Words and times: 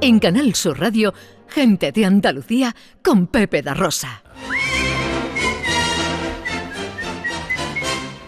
En 0.00 0.18
Canal 0.18 0.54
Sur 0.54 0.80
Radio, 0.80 1.12
Gente 1.48 1.92
de 1.92 2.06
Andalucía 2.06 2.74
con 3.04 3.26
Pepe 3.26 3.60
da 3.62 3.74
Rosa. 3.74 4.22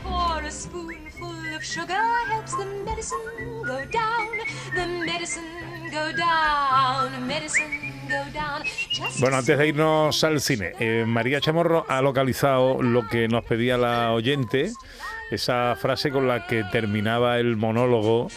For 0.03 0.45
a 0.45 0.51
spoonful 0.51 1.57
of 1.57 1.65
sugar 1.65 1.97
helps 2.31 2.53
the 2.59 2.67
medicine 2.85 3.19
go 3.65 3.79
down. 3.91 4.29
The 4.75 4.87
medicine 4.87 5.91
go 5.91 6.13
down. 6.17 7.27
Medicine 7.27 7.93
go 8.09 8.31
down. 8.33 8.63
Just 8.91 9.21
Bueno, 9.21 9.39
antes 9.39 9.59
de 9.59 9.67
irnos 9.67 10.23
al 10.23 10.41
cine, 10.43 10.75
eh, 10.79 11.05
María 11.07 11.41
Chamorro 11.41 11.87
ha 11.89 12.03
localizado 12.03 12.83
lo 12.83 13.09
que 13.09 13.27
nos 13.27 13.43
pedía 13.45 13.79
la 13.79 14.13
oyente, 14.13 14.71
esa 15.31 15.75
frase 15.81 16.11
con 16.11 16.29
la 16.29 16.47
que 16.47 16.63
terminaba 16.71 17.39
el 17.39 17.57
monólogo. 17.57 18.29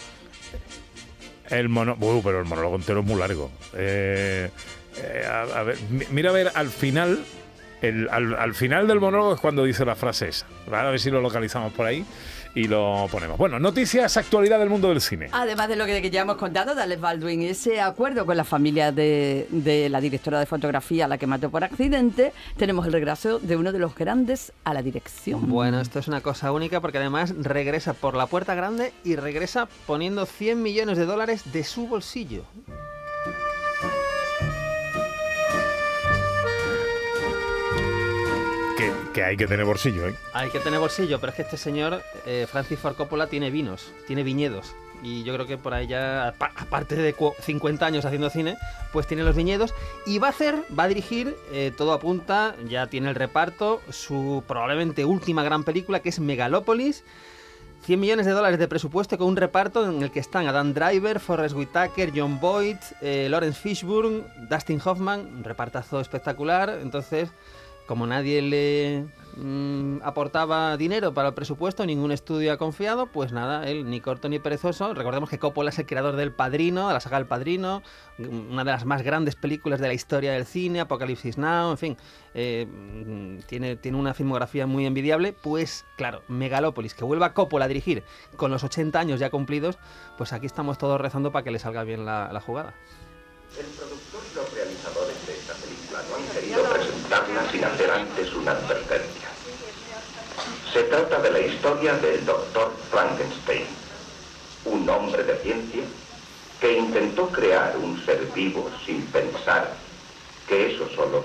El 1.50 1.70
mono, 1.70 1.98
uh, 2.00 2.22
pero 2.24 2.40
el 2.40 2.46
monólogo 2.46 2.76
entero 2.76 3.02
es 3.02 3.06
muy 3.06 3.20
largo. 3.20 3.52
Eh, 3.74 4.50
eh, 4.98 5.76
mira 6.12 6.30
a 6.30 6.34
ver 6.34 6.52
al 6.54 6.70
final, 6.70 7.24
al 8.10 8.54
final 8.54 8.88
del 8.88 9.00
monólogo 9.00 9.36
es 9.36 9.40
cuando 9.40 9.64
dice 9.64 9.86
la 9.86 9.96
frase 9.96 10.30
esa. 10.30 10.46
¿vale? 10.70 10.88
A 10.88 10.92
ver 10.92 11.00
si 11.00 11.10
lo 11.10 11.22
localizamos 11.22 11.74
por 11.74 11.86
ahí 11.86 12.06
y 12.58 12.68
lo 12.68 13.08
ponemos. 13.12 13.38
Bueno, 13.38 13.60
noticias, 13.60 14.18
actualidad 14.18 14.58
del 14.58 14.70
mundo 14.70 14.90
del 14.90 15.00
cine. 15.00 15.30
Además 15.32 15.70
de 15.70 15.76
lo 15.76 15.86
que, 15.86 16.02
que 16.02 16.10
ya 16.10 16.22
hemos 16.22 16.38
contado 16.38 16.74
de 16.74 16.82
Alex 16.82 17.00
Baldwin, 17.00 17.44
ese 17.44 17.80
acuerdo 17.80 18.26
con 18.26 18.36
la 18.36 18.44
familia 18.44 18.92
de, 18.92 19.48
de 19.52 19.90
la 19.90 20.02
directora 20.02 20.40
de 20.40 20.48
fotografía, 20.48 21.06
a 21.06 21.08
la 21.08 21.20
que 21.20 21.28
mató 21.28 21.52
por 21.52 21.64
accidente, 21.64 22.34
tenemos 22.58 22.88
el 22.88 22.94
regreso 22.94 23.38
de 23.38 23.56
uno 23.58 23.72
de 23.72 23.78
los 23.78 23.94
grandes 23.94 24.54
a 24.64 24.74
la 24.74 24.82
dirección. 24.82 25.48
Bueno, 25.48 25.80
esto 25.80 26.00
es 26.00 26.08
una 26.08 26.22
cosa 26.22 26.52
única 26.52 26.82
porque 26.82 26.98
además 26.98 27.36
regresa 27.38 27.94
por 27.94 28.16
la 28.16 28.26
puerta 28.26 28.56
grande 28.56 28.92
y 29.04 29.16
regresa 29.16 29.68
poniendo 29.86 30.26
100 30.26 30.60
millones 30.60 30.98
de 30.98 31.06
dólares 31.06 31.44
de 31.54 31.64
su 31.64 31.88
bolsillo. 31.88 32.44
Que, 39.18 39.24
hay 39.24 39.36
que 39.36 39.48
tener 39.48 39.66
bolsillo, 39.66 40.08
¿eh? 40.08 40.16
Hay 40.34 40.52
que 40.52 40.60
tener 40.60 40.80
bolsillo, 40.80 41.20
pero 41.20 41.32
es 41.32 41.36
que 41.38 41.42
este 41.42 41.58
señor, 41.58 42.04
eh, 42.28 42.46
Francis 42.48 42.78
Ford 42.78 42.96
Coppola, 42.96 43.26
tiene 43.26 43.50
vinos, 43.50 43.92
tiene 44.06 44.22
viñedos. 44.22 44.76
Y 45.02 45.24
yo 45.24 45.34
creo 45.34 45.48
que 45.48 45.58
por 45.58 45.74
ahí 45.74 45.88
ya, 45.88 46.28
apa- 46.28 46.52
aparte 46.56 46.96
de 46.96 47.14
cu- 47.14 47.34
50 47.42 47.84
años 47.84 48.06
haciendo 48.06 48.30
cine, 48.30 48.58
pues 48.94 49.08
tiene 49.08 49.24
los 49.24 49.36
viñedos. 49.36 49.74
Y 50.06 50.20
va 50.20 50.28
a 50.28 50.30
hacer, 50.30 50.56
va 50.78 50.84
a 50.84 50.88
dirigir, 50.88 51.36
eh, 51.52 51.72
todo 51.76 51.94
apunta, 51.94 52.56
ya 52.68 52.86
tiene 52.88 53.10
el 53.10 53.16
reparto, 53.16 53.82
su 53.90 54.44
probablemente 54.48 55.04
última 55.04 55.42
gran 55.44 55.64
película, 55.64 56.00
que 56.00 56.10
es 56.10 56.20
Megalópolis. 56.20 57.04
100 57.86 58.00
millones 58.00 58.28
de 58.28 58.34
dólares 58.34 58.60
de 58.60 58.68
presupuesto 58.68 59.18
con 59.18 59.28
un 59.30 59.36
reparto 59.36 59.90
en 59.90 60.04
el 60.04 60.12
que 60.12 60.20
están 60.20 60.46
Adam 60.48 60.74
Driver, 60.76 61.20
Forrest 61.20 61.56
Whitaker, 61.56 62.12
John 62.16 62.40
Boyd, 62.40 62.78
eh, 63.02 63.28
Lawrence 63.32 63.60
Fishburne, 63.60 64.24
Dustin 64.48 64.80
Hoffman, 64.86 65.22
un 65.22 65.44
repartazo 65.44 66.00
espectacular. 66.02 66.78
Entonces, 66.84 67.30
como 67.88 68.06
nadie 68.06 68.42
le 68.42 69.06
mm, 69.38 70.02
aportaba 70.04 70.78
dinero 70.78 71.14
para 71.14 71.30
el 71.30 71.34
presupuesto, 71.34 71.86
ningún 71.86 72.12
estudio 72.12 72.52
ha 72.52 72.58
confiado, 72.58 73.08
pues 73.08 73.32
nada, 73.32 73.68
él 73.68 73.90
ni 73.90 74.02
corto 74.02 74.30
ni 74.30 74.40
perezoso. 74.40 74.94
Recordemos 74.94 75.30
que 75.30 75.40
Coppola 75.40 75.70
es 75.70 75.80
el 75.80 75.86
creador 75.86 76.16
del 76.18 76.32
Padrino, 76.34 76.88
de 76.88 76.94
la 76.94 77.00
saga 77.00 77.18
del 77.18 77.28
Padrino, 77.28 77.82
una 78.20 78.64
de 78.64 78.72
las 78.72 78.86
más 78.86 79.02
grandes 79.02 79.36
películas 79.36 79.80
de 79.80 79.88
la 79.88 79.94
historia 79.94 80.34
del 80.34 80.46
cine, 80.46 80.82
Apocalipsis 80.82 81.38
Now, 81.38 81.72
en 81.72 81.78
fin, 81.78 81.98
eh, 82.34 82.68
mm, 82.68 83.40
tiene, 83.48 83.78
tiene 83.78 83.98
una 83.98 84.14
filmografía 84.14 84.68
muy 84.68 84.86
envidiable. 84.86 85.34
Pues 85.34 85.86
claro, 85.96 86.24
Megalópolis, 86.28 86.94
que 86.94 87.06
vuelva 87.06 87.34
Coppola 87.34 87.66
a 87.66 87.68
dirigir 87.70 88.04
con 88.36 88.52
los 88.52 88.64
80 88.64 89.00
años 89.00 89.20
ya 89.20 89.30
cumplidos, 89.30 89.78
pues 90.18 90.34
aquí 90.34 90.46
estamos 90.46 90.78
todos 90.78 91.00
rezando 91.00 91.32
para 91.32 91.44
que 91.44 91.52
le 91.52 91.60
salga 91.60 91.84
bien 91.84 92.06
la, 92.06 92.42
jugada. 92.46 92.74
El 93.58 93.66
productor 93.66 94.22
y 94.30 94.36
los 94.36 94.54
realizadores 94.54 95.26
de 95.26 95.34
esta 95.34 95.54
película 95.54 96.02
presentarla 96.64 97.50
sin 97.52 97.64
hacer 97.64 97.92
antes 97.92 98.34
una 98.34 98.52
advertencia. 98.52 99.28
Se 100.72 100.84
trata 100.84 101.20
de 101.22 101.32
la 101.32 101.40
historia 101.40 101.94
del 101.96 102.26
doctor 102.26 102.74
Frankenstein, 102.92 103.66
un 104.66 104.90
hombre 104.90 105.24
de 105.24 105.38
ciencia 105.38 105.84
que 106.60 106.78
intentó 106.78 107.28
crear 107.30 107.76
un 107.78 108.04
ser 108.06 108.26
vivo 108.34 108.70
sin 108.86 109.02
pensar 109.08 109.74
que 110.48 110.74
eso 110.74 110.90
solo 110.96 111.24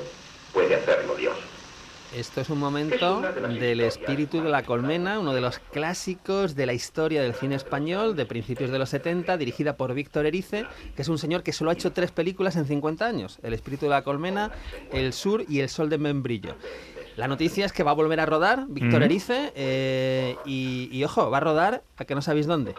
puede 0.52 0.74
hacerlo 0.74 1.14
Dios. 1.14 1.51
Esto 2.16 2.42
es 2.42 2.50
un 2.50 2.58
momento 2.58 3.22
del 3.58 3.80
espíritu 3.80 4.42
de 4.42 4.50
la 4.50 4.64
colmena, 4.64 5.18
uno 5.18 5.32
de 5.32 5.40
los 5.40 5.58
clásicos 5.58 6.54
de 6.54 6.66
la 6.66 6.74
historia 6.74 7.22
del 7.22 7.32
cine 7.32 7.54
español 7.54 8.14
de 8.16 8.26
principios 8.26 8.70
de 8.70 8.78
los 8.78 8.90
70, 8.90 9.38
dirigida 9.38 9.76
por 9.76 9.94
Víctor 9.94 10.26
Erice, 10.26 10.66
que 10.94 11.02
es 11.02 11.08
un 11.08 11.16
señor 11.16 11.42
que 11.42 11.52
solo 11.52 11.70
ha 11.70 11.74
hecho 11.74 11.92
tres 11.92 12.10
películas 12.10 12.56
en 12.56 12.66
50 12.66 13.06
años, 13.06 13.38
El 13.42 13.54
espíritu 13.54 13.86
de 13.86 13.90
la 13.90 14.04
colmena, 14.04 14.50
El 14.92 15.14
sur 15.14 15.44
y 15.48 15.60
El 15.60 15.70
sol 15.70 15.88
de 15.88 15.96
membrillo. 15.96 16.56
La 17.16 17.28
noticia 17.28 17.64
es 17.64 17.72
que 17.72 17.82
va 17.82 17.92
a 17.92 17.94
volver 17.94 18.20
a 18.20 18.26
rodar 18.26 18.66
Víctor 18.68 19.00
Ujú. 19.00 19.04
Erice 19.04 19.52
eh, 19.54 20.36
y, 20.44 20.88
y, 20.92 21.04
ojo, 21.04 21.30
va 21.30 21.38
a 21.38 21.40
rodar 21.40 21.82
a 21.96 22.04
que 22.04 22.14
no 22.14 22.22
sabéis 22.22 22.46
dónde. 22.46 22.74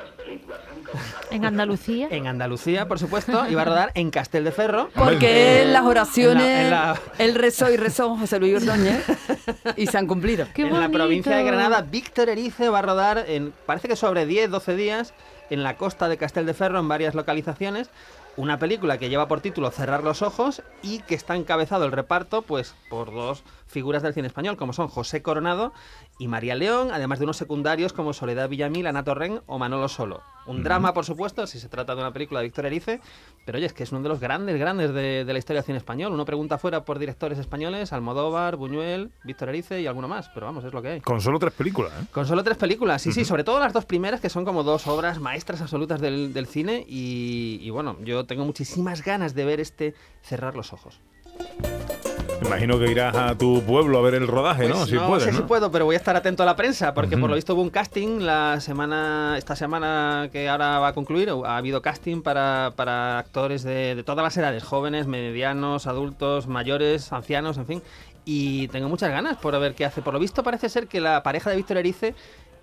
En 1.31 1.45
Andalucía. 1.45 2.07
En 2.11 2.27
Andalucía, 2.27 2.87
por 2.87 2.99
supuesto, 2.99 3.45
y 3.49 3.55
va 3.55 3.63
a 3.63 3.65
rodar 3.65 3.91
en 3.95 4.11
Castel 4.11 4.43
de 4.43 4.51
Ferro. 4.51 4.89
Porque 4.95 5.63
en 5.63 5.73
las 5.73 5.83
oraciones, 5.83 6.43
En 6.45 6.69
la- 6.69 6.81
en 6.83 6.91
la- 6.93 7.01
él 7.19 7.35
rezó 7.35 7.71
y 7.71 7.77
rezó 7.77 8.15
José 8.17 8.39
Luis 8.39 8.55
Ordóñez 8.55 9.03
y 9.77 9.87
se 9.87 9.97
han 9.97 10.07
cumplido. 10.07 10.45
¡Qué 10.53 10.63
en 10.63 10.79
la 10.79 10.89
provincia 10.89 11.35
de! 11.35 11.43
Granada, 11.43 11.81
Víctor 11.81 12.29
Erice 12.29 12.69
va 12.69 12.79
a 12.79 12.81
rodar, 12.83 13.25
en, 13.27 13.53
parece 13.65 13.87
que 13.87 13.95
sobre 13.95 14.25
10, 14.25 14.49
12 14.51 14.75
días, 14.75 15.13
en 15.53 15.63
la 15.63 15.77
costa 15.77 16.09
de 16.09 16.17
Castel 16.17 16.45
de 16.45 16.53
Ferro, 16.53 16.79
en 16.79 16.87
varias 16.87 17.15
localizaciones. 17.15 17.89
Una 18.35 18.57
película 18.57 18.97
que 18.97 19.09
lleva 19.09 19.27
por 19.27 19.41
título 19.41 19.69
Cerrar 19.69 20.03
los 20.03 20.23
ojos 20.23 20.63
y 20.81 20.99
que 20.99 21.13
está 21.13 21.35
encabezado 21.35 21.85
el 21.85 21.91
reparto 21.91 22.41
pues 22.41 22.73
por 22.89 23.13
dos 23.13 23.43
figuras 23.67 24.01
del 24.01 24.15
cine 24.15 24.27
español, 24.27 24.57
como 24.57 24.73
son 24.73 24.87
José 24.87 25.21
Coronado 25.21 25.71
y 26.17 26.27
María 26.27 26.55
León, 26.55 26.89
además 26.91 27.19
de 27.19 27.25
unos 27.25 27.37
secundarios 27.37 27.93
como 27.93 28.13
Soledad 28.13 28.49
Villamil, 28.49 28.87
Ana 28.87 29.03
Torren 29.03 29.41
o 29.45 29.59
Manolo 29.59 29.87
Solo. 29.87 30.21
Un 30.47 30.63
drama, 30.63 30.93
por 30.93 31.05
supuesto, 31.05 31.45
si 31.45 31.59
se 31.59 31.69
trata 31.69 31.93
de 31.93 32.01
una 32.01 32.11
película 32.11 32.39
de 32.39 32.47
Víctor 32.47 32.65
Erice, 32.65 32.99
pero 33.45 33.57
oye, 33.57 33.65
es 33.65 33.73
que 33.73 33.83
es 33.83 33.91
uno 33.91 34.01
de 34.01 34.09
los 34.09 34.19
grandes, 34.19 34.57
grandes 34.59 34.93
de, 34.93 35.25
de 35.25 35.33
la 35.33 35.39
historia 35.39 35.61
del 35.61 35.65
cine 35.65 35.77
español. 35.77 36.13
Uno 36.13 36.25
pregunta 36.25 36.57
fuera 36.57 36.85
por 36.85 36.99
directores 36.99 37.39
españoles, 37.39 37.93
Almodóvar, 37.93 38.55
Buñuel, 38.55 39.11
Víctor 39.23 39.49
Erice 39.49 39.81
y 39.81 39.87
alguno 39.87 40.07
más, 40.07 40.29
pero 40.33 40.45
vamos, 40.45 40.63
es 40.63 40.73
lo 40.73 40.81
que 40.81 40.87
hay. 40.87 41.01
Con 41.01 41.21
solo 41.21 41.39
tres 41.39 41.53
películas, 41.53 41.91
¿eh? 41.93 42.05
Con 42.11 42.25
solo 42.25 42.43
tres 42.43 42.57
películas, 42.57 43.01
sí, 43.01 43.11
sí, 43.11 43.25
sobre 43.25 43.43
todo 43.43 43.59
las 43.59 43.73
dos 43.73 43.85
primeras, 43.85 44.21
que 44.21 44.29
son 44.29 44.45
como 44.45 44.63
dos 44.63 44.87
obras 44.87 45.19
maestras 45.19 45.61
absolutas 45.61 45.99
del, 46.01 46.33
del 46.33 46.47
cine. 46.47 46.85
Y, 46.87 47.59
y 47.61 47.69
bueno, 47.69 47.97
yo 48.03 48.25
tengo 48.25 48.45
muchísimas 48.45 49.03
ganas 49.03 49.33
de 49.35 49.45
ver 49.45 49.59
este 49.59 49.93
Cerrar 50.21 50.55
los 50.55 50.71
ojos. 50.71 51.01
Imagino 52.45 52.77
que 52.79 52.91
irás 52.91 53.15
a 53.15 53.35
tu 53.37 53.61
pueblo 53.63 53.97
a 53.99 54.01
ver 54.01 54.15
el 54.15 54.27
rodaje, 54.27 54.67
¿no? 54.67 54.75
Pues 54.75 54.89
Si 54.89 54.95
no 54.95 55.07
puedes, 55.07 55.23
sé 55.23 55.31
¿no? 55.31 55.37
si 55.37 55.43
puedo, 55.43 55.71
pero 55.71 55.85
voy 55.85 55.95
a 55.95 55.97
estar 55.97 56.15
atento 56.15 56.43
a 56.43 56.45
la 56.45 56.55
prensa, 56.55 56.93
porque 56.93 57.17
por 57.17 57.29
lo 57.29 57.35
visto 57.35 57.53
hubo 57.53 57.61
un 57.61 57.69
casting 57.69 58.19
la 58.21 58.59
semana, 58.59 59.35
esta 59.37 59.55
semana 59.55 60.29
que 60.31 60.49
ahora 60.49 60.79
va 60.79 60.89
a 60.89 60.93
concluir, 60.93 61.29
ha 61.45 61.57
habido 61.57 61.81
casting 61.81 62.21
para, 62.21 62.73
para 62.75 63.17
actores 63.19 63.63
de, 63.63 63.95
de 63.95 64.03
todas 64.03 64.23
las 64.23 64.35
edades, 64.37 64.63
jóvenes, 64.63 65.07
medianos, 65.07 65.87
adultos, 65.87 66.47
mayores, 66.47 67.11
ancianos, 67.13 67.57
en 67.57 67.65
fin. 67.65 67.81
Y 68.25 68.69
tengo 68.69 68.87
muchas 68.87 69.09
ganas 69.09 69.37
por 69.37 69.59
ver 69.59 69.75
qué 69.75 69.83
hace. 69.83 70.01
Por 70.01 70.13
lo 70.13 70.19
visto 70.19 70.43
parece 70.43 70.69
ser 70.69 70.87
que 70.87 71.01
la 71.01 71.23
pareja 71.23 71.49
de 71.49 71.57
Víctor 71.57 71.77
Erice 71.77 72.15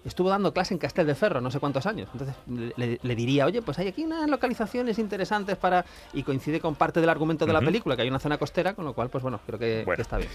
estuvo 0.04 0.28
dando 0.30 0.52
clase 0.52 0.74
en 0.74 0.78
Castel 0.78 1.06
de 1.06 1.14
Ferro, 1.14 1.40
no 1.40 1.50
sé 1.50 1.58
cuántos 1.60 1.86
años. 1.86 2.08
Entonces 2.12 2.34
le, 2.76 2.98
le 3.02 3.14
diría, 3.14 3.46
oye, 3.46 3.62
pues 3.62 3.78
hay 3.78 3.88
aquí 3.88 4.04
unas 4.04 4.28
localizaciones 4.28 4.98
interesantes 4.98 5.56
para... 5.56 5.84
Y 6.12 6.22
coincide 6.22 6.60
con 6.60 6.74
parte 6.74 7.00
del 7.00 7.08
argumento 7.10 7.46
de 7.46 7.52
la 7.52 7.60
película, 7.60 7.96
que 7.96 8.02
hay 8.02 8.08
una 8.08 8.18
zona 8.18 8.38
costera, 8.38 8.74
con 8.74 8.84
lo 8.84 8.92
cual, 8.94 9.10
pues 9.10 9.22
bueno, 9.22 9.40
creo 9.46 9.58
que, 9.58 9.82
Bueno. 9.84 9.96
que 9.96 10.02
está 10.02 10.16
bien. 10.16 10.28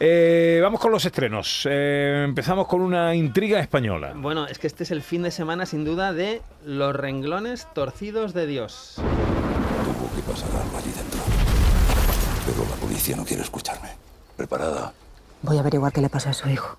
Eh, 0.00 0.60
vamos 0.62 0.80
con 0.80 0.90
los 0.92 1.04
estrenos. 1.04 1.66
Eh, 1.70 2.22
empezamos 2.24 2.66
con 2.66 2.80
una 2.80 3.14
intriga 3.14 3.60
española. 3.60 4.12
Bueno, 4.16 4.46
es 4.46 4.58
que 4.58 4.66
este 4.66 4.84
es 4.84 4.90
el 4.90 5.02
fin 5.02 5.22
de 5.22 5.30
semana 5.30 5.66
sin 5.66 5.84
duda 5.84 6.12
de 6.12 6.42
Los 6.64 6.94
renglones 6.94 7.66
torcidos 7.74 8.34
de 8.34 8.46
Dios. 8.46 8.94
Tuvo 8.96 10.14
que 10.14 10.22
pasar 10.30 10.50
algo 10.50 10.76
allí 10.78 10.90
dentro. 10.90 11.20
Pero 12.46 12.68
la 12.68 12.76
policía 12.76 13.16
no 13.16 13.24
quiere 13.24 13.42
escucharme. 13.42 13.88
¿Preparada? 14.36 14.92
Voy 15.42 15.56
a 15.56 15.60
averiguar 15.60 15.92
qué 15.92 16.00
le 16.00 16.08
pasa 16.08 16.30
a 16.30 16.32
su 16.32 16.48
hijo. 16.48 16.76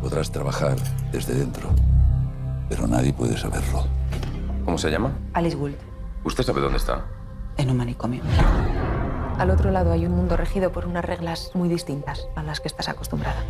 Podrás 0.00 0.30
trabajar 0.30 0.76
desde 1.12 1.34
dentro. 1.34 1.68
Pero 2.68 2.86
nadie 2.86 3.12
puede 3.12 3.36
saberlo. 3.36 3.84
¿Cómo 4.64 4.78
se 4.78 4.90
llama? 4.90 5.12
Alice 5.32 5.56
Gould, 5.56 5.74
¿Usted 6.24 6.44
sabe 6.44 6.60
dónde 6.60 6.78
está? 6.78 7.04
en 7.56 7.70
un 7.70 7.76
manicomio. 7.76 8.22
Al 9.36 9.50
otro 9.50 9.70
lado 9.70 9.92
hay 9.92 10.06
un 10.06 10.12
mundo 10.12 10.36
regido 10.36 10.72
por 10.72 10.86
unas 10.86 11.04
reglas 11.04 11.50
muy 11.54 11.68
distintas 11.68 12.26
a 12.36 12.42
las 12.42 12.60
que 12.60 12.68
estás 12.68 12.88
acostumbrada. 12.88 13.44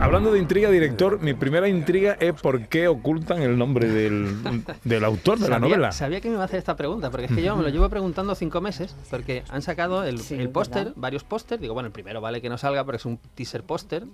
Hablando 0.00 0.32
de 0.32 0.38
intriga, 0.38 0.70
director, 0.70 1.20
mi 1.20 1.34
primera 1.34 1.68
intriga 1.68 2.12
es 2.20 2.32
por 2.40 2.68
qué 2.68 2.86
ocultan 2.88 3.42
el 3.42 3.58
nombre 3.58 3.88
del, 3.88 4.64
del 4.84 5.04
autor 5.04 5.38
de 5.38 5.48
la 5.48 5.56
Sabía- 5.56 5.68
novela. 5.68 5.92
Sabía 5.92 6.20
que 6.20 6.28
me 6.28 6.34
iba 6.34 6.42
a 6.42 6.46
hacer 6.46 6.58
esta 6.60 6.76
pregunta, 6.76 7.10
porque 7.10 7.26
es 7.26 7.32
que 7.32 7.42
yo 7.42 7.56
me 7.56 7.62
lo 7.64 7.68
llevo 7.68 7.88
preguntando 7.90 8.34
cinco 8.36 8.60
meses, 8.60 8.94
porque 9.10 9.42
han 9.50 9.60
sacado 9.60 10.04
el, 10.04 10.20
Sí, 10.20 10.36
el 10.36 10.50
póster, 10.50 10.92
varios 10.96 11.24
póster. 11.24 11.58
Digo, 11.58 11.74
bueno, 11.74 11.88
el 11.88 11.92
primero 11.92 12.20
vale 12.20 12.40
que 12.40 12.48
no 12.48 12.56
salga 12.58 12.84
porque 12.84 12.98
es 12.98 13.04
un 13.06 13.18
teaser 13.34 13.64
póster. 13.64 14.04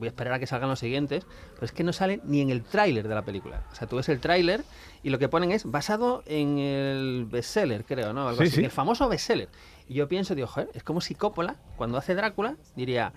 Voy 0.00 0.08
a 0.08 0.10
esperar 0.10 0.32
a 0.34 0.38
que 0.40 0.46
salgan 0.48 0.68
los 0.68 0.80
siguientes, 0.80 1.24
pero 1.54 1.64
es 1.66 1.70
que 1.72 1.84
no 1.84 1.92
sale 1.92 2.20
ni 2.24 2.40
en 2.40 2.50
el 2.50 2.62
tráiler 2.64 3.06
de 3.06 3.14
la 3.14 3.22
película. 3.22 3.62
O 3.70 3.74
sea, 3.76 3.86
tú 3.86 3.96
ves 3.96 4.08
el 4.08 4.18
tráiler 4.18 4.64
y 5.04 5.10
lo 5.10 5.18
que 5.20 5.28
ponen 5.28 5.52
es 5.52 5.64
basado 5.70 6.24
en 6.26 6.58
el 6.58 7.26
bestseller, 7.30 7.84
creo, 7.84 8.12
¿no? 8.12 8.26
Algo 8.28 8.40
Sí, 8.42 8.48
así, 8.48 8.56
sí. 8.56 8.64
el 8.64 8.70
famoso 8.72 9.08
bestseller. 9.08 9.48
Y 9.88 9.94
yo 9.94 10.08
pienso, 10.08 10.34
digo, 10.34 10.48
joder, 10.48 10.70
es 10.74 10.82
como 10.82 11.00
si 11.00 11.14
Coppola, 11.14 11.54
cuando 11.76 11.96
hace 11.98 12.14
Drácula, 12.16 12.56
diría... 12.74 13.12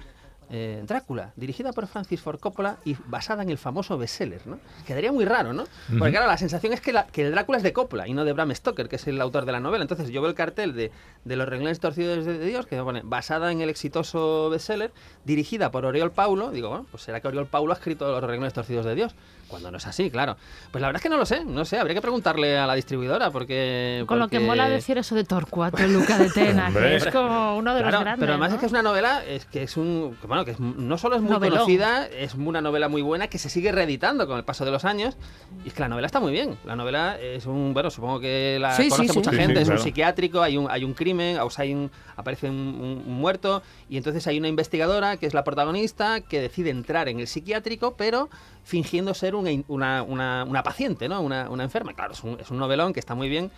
eh, 0.50 0.84
Drácula, 0.88 1.32
dirigida 1.36 1.72
por 1.74 1.88
Francis 1.88 2.22
Ford 2.22 2.40
Coppola 2.40 2.78
y 2.86 2.96
basada 3.08 3.44
en 3.44 3.50
el 3.50 3.58
famoso 3.58 3.98
bestseller, 3.98 4.46
¿no? 4.46 4.60
Quedaría 4.86 5.12
muy 5.12 5.26
raro, 5.26 5.54
¿no? 5.54 5.66
Porque 5.98 6.12
claro, 6.12 6.28
la 6.28 6.38
sensación 6.38 6.74
es 6.74 6.82
que, 6.82 6.94
la- 6.94 7.08
que 7.08 7.26
el 7.26 7.32
Drácula 7.32 7.58
es 7.58 7.64
de 7.64 7.74
Coppola 7.74 8.08
y 8.08 8.14
no 8.14 8.26
de 8.26 8.34
Bram 8.34 8.54
Stoker, 8.54 8.90
que 8.90 8.96
es 8.98 9.08
el 9.08 9.20
autor 9.22 9.46
de 9.46 9.52
la 9.52 9.60
novela. 9.60 9.84
Entonces 9.84 10.10
yo 10.10 10.22
veo 10.22 10.30
el 10.30 10.36
cartel 10.36 10.74
de, 10.74 10.92
de 11.26 11.36
Los 11.36 11.48
renglones 11.48 11.80
torcidos 11.80 12.26
de 12.26 12.40
Dios, 12.46 12.66
que 12.68 12.78
pone 12.82 13.02
basada 13.04 13.52
en 13.52 13.62
el 13.62 13.70
exitoso 13.70 14.50
bestseller, 14.50 14.92
dirigida 15.26 15.72
por 15.72 15.86
Oriol 15.86 16.12
Paulo. 16.12 16.52
Digo, 16.52 16.70
bueno, 16.70 16.86
pues 16.92 17.04
será 17.04 17.20
que 17.22 17.28
Oriol 17.28 17.48
Paulo 17.48 17.74
ha 17.74 17.76
escrito 17.76 18.12
Los 18.12 18.24
renglones 18.24 18.54
torcidos 18.54 18.86
de 18.86 18.96
Dios. 18.96 19.16
Cuando 19.54 19.70
no 19.70 19.78
es 19.78 19.86
así, 19.86 20.10
claro. 20.10 20.36
Pues 20.72 20.82
la 20.82 20.88
verdad 20.88 20.98
es 21.00 21.04
que 21.04 21.10
no 21.10 21.18
lo 21.18 21.28
sé, 21.28 21.46
no 21.46 21.64
sé, 21.64 21.78
habría 21.78 21.94
que 21.94 22.02
preguntarle 22.02 22.58
a 22.58 22.66
la 22.66 22.74
distribuidora, 22.74 23.30
porque... 23.30 24.04
Con 24.08 24.18
lo 24.18 24.28
que 24.28 24.38
porque- 24.38 24.48
mola 24.48 24.68
decir 24.68 24.98
eso 24.98 25.14
de 25.14 25.24
Torcuato, 25.26 25.78
Luca 25.86 26.18
de 26.18 26.32
Tena, 26.32 26.72
que 26.74 26.96
es 26.96 27.06
como 27.08 27.56
uno 27.58 27.76
de 27.76 27.82
Claro, 27.82 27.98
los 27.98 28.02
grandes. 28.04 28.20
Pero 28.20 28.32
además 28.34 28.50
¿no? 28.50 28.56
es 28.56 28.60
que 28.60 28.66
es 28.66 28.72
una 28.72 28.82
novela, 28.82 29.24
es 29.24 29.46
que 29.46 29.62
es 29.62 29.78
un. 29.78 30.18
que, 30.20 30.26
bueno, 30.26 30.44
que 30.44 30.52
es- 30.52 30.60
no 30.60 30.98
solo 30.98 31.18
es 31.18 31.22
muy 31.22 31.32
Novelón. 31.34 31.60
conocida, 31.60 32.08
es 32.08 32.34
una 32.34 32.62
novela 32.62 32.90
muy 32.90 33.04
buena 33.04 33.28
que 33.28 33.38
se 33.38 33.48
sigue 33.50 33.72
reeditando 33.72 34.26
con 34.26 34.38
el 34.38 34.44
paso 34.44 34.66
de 34.66 34.72
los 34.72 34.86
años. 34.86 35.16
Y 35.64 35.68
es 35.68 35.74
que 35.76 35.82
la 35.82 35.88
novela 35.88 36.08
está 36.08 36.20
muy 36.20 36.32
bien. 36.32 36.58
La 36.66 36.76
novela 36.76 37.20
es 37.22 37.46
un. 37.46 37.76
Bueno, 37.76 37.92
supongo 37.92 38.20
que 38.20 38.58
la 38.60 38.76
Sí, 38.76 38.90
conoce 38.90 39.10
sí. 39.10 39.18
mucha 39.20 39.30
Sí, 39.30 39.38
gente, 39.38 39.56
sí, 39.58 39.62
es 39.62 39.68
claro. 39.68 39.80
un 39.82 39.84
psiquiátrico, 39.86 40.42
hay 40.42 40.58
un, 40.58 40.72
hay 40.72 40.84
un 40.84 40.96
crimen, 40.96 41.38
o 41.40 41.50
sea, 41.52 41.64
hay 41.64 41.74
un- 41.76 41.92
aparece 42.16 42.50
un, 42.50 42.56
un- 42.56 43.04
un 43.06 43.14
muerto, 43.20 43.62
y 43.88 43.98
entonces 43.98 44.26
hay 44.26 44.40
una 44.40 44.48
investigadora 44.48 45.18
que 45.18 45.28
es 45.28 45.34
la 45.36 45.44
protagonista 45.44 46.22
que 46.22 46.42
decide 46.42 46.72
entrar 46.72 47.08
en 47.08 47.20
el 47.20 47.28
psiquiátrico, 47.28 47.96
pero 47.98 48.30
fingiendo 48.64 49.14
ser 49.14 49.36
una, 49.36 49.43
una, 49.68 50.04
una- 50.04 50.44
una 50.48 50.64
paciente, 50.64 51.08
¿no? 51.10 51.22
Una, 51.22 51.50
una 51.50 51.64
enferma. 51.64 51.94
Claro, 51.94 52.14
es 52.14 52.24
un, 52.24 52.40
es 52.40 52.50
un 52.52 52.58
novelón 52.58 52.94
que 52.94 53.00
está 53.00 53.16
muy 53.16 53.30
bien. 53.30 53.52